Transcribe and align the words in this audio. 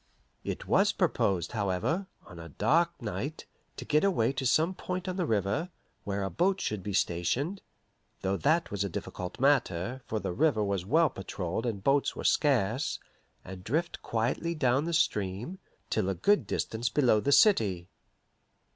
It 0.43 0.65
was 0.65 0.91
proposed, 0.93 1.51
however, 1.51 2.07
on 2.25 2.39
a 2.39 2.49
dark 2.49 2.99
night, 2.99 3.45
to 3.77 3.85
get 3.85 4.03
away 4.03 4.33
to 4.33 4.47
some 4.47 4.73
point 4.73 5.07
on 5.07 5.15
the 5.15 5.27
river, 5.27 5.69
where 6.05 6.23
a 6.23 6.31
boat 6.31 6.59
should 6.59 6.81
be 6.81 6.91
stationed 6.91 7.61
though 8.23 8.35
that 8.35 8.71
was 8.71 8.83
a 8.83 8.89
difficult 8.89 9.39
matter, 9.39 10.01
for 10.07 10.19
the 10.19 10.33
river 10.33 10.63
was 10.63 10.87
well 10.87 11.11
patrolled 11.11 11.67
and 11.67 11.83
boats 11.83 12.15
were 12.15 12.23
scarce 12.23 12.97
and 13.45 13.63
drift 13.63 14.01
quietly 14.01 14.55
down 14.55 14.85
the 14.85 14.93
stream, 14.93 15.59
till 15.91 16.09
a 16.09 16.15
good 16.15 16.47
distance 16.47 16.89
below 16.89 17.19
the 17.19 17.31
city. 17.31 17.87